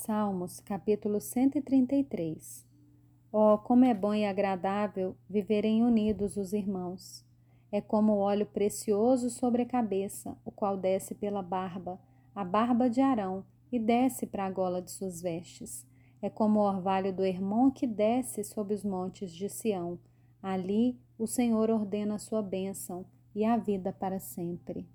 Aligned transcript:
Salmos, 0.00 0.60
capítulo 0.60 1.20
133 1.20 2.66
Oh, 3.30 3.58
como 3.58 3.84
é 3.84 3.92
bom 3.92 4.14
e 4.14 4.24
agradável 4.24 5.14
viverem 5.28 5.84
unidos 5.84 6.38
os 6.38 6.54
irmãos! 6.54 7.22
É 7.70 7.82
como 7.82 8.14
o 8.14 8.18
óleo 8.20 8.46
precioso 8.46 9.28
sobre 9.28 9.60
a 9.60 9.66
cabeça, 9.66 10.34
o 10.42 10.50
qual 10.50 10.78
desce 10.78 11.14
pela 11.14 11.42
barba, 11.42 12.00
a 12.34 12.42
barba 12.42 12.88
de 12.88 13.02
Arão, 13.02 13.44
e 13.70 13.78
desce 13.78 14.26
para 14.26 14.46
a 14.46 14.50
gola 14.50 14.80
de 14.80 14.90
suas 14.90 15.20
vestes. 15.20 15.86
É 16.22 16.30
como 16.30 16.60
o 16.60 16.66
orvalho 16.66 17.14
do 17.14 17.24
irmão 17.24 17.70
que 17.70 17.86
desce 17.86 18.42
sobre 18.42 18.72
os 18.72 18.82
montes 18.82 19.30
de 19.30 19.50
Sião. 19.50 19.98
Ali 20.42 20.98
o 21.18 21.26
Senhor 21.26 21.68
ordena 21.68 22.14
a 22.14 22.18
sua 22.18 22.40
bênção 22.40 23.04
e 23.34 23.44
a 23.44 23.58
vida 23.58 23.92
para 23.92 24.18
sempre. 24.18 24.88